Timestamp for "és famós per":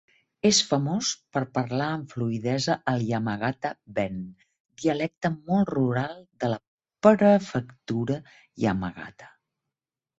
0.49-1.43